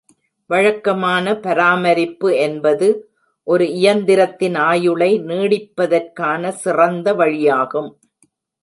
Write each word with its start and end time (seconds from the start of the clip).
வழக்கமான 0.49 1.35
பராமரிப்பு 1.39 2.29
என்பது 2.37 2.87
ஒரு 3.47 3.65
இயந்திரத்தின் 3.65 4.57
ஆயுளை 4.57 5.11
நீடிப்பதற்கான 5.21 6.51
சிறந்த 6.63 7.13
வழியாகும். 7.13 7.91